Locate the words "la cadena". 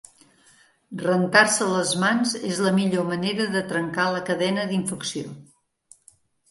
4.17-4.69